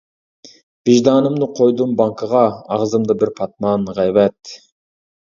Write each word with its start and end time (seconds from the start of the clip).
ۋىجدانىمنى 0.89 1.49
قويدۇم 1.59 1.93
بانكىغا، 1.99 2.41
ئاغزىمدا 2.77 3.17
بىر 3.21 3.33
پاتمان 3.41 3.85
غەيۋەت. 3.99 4.57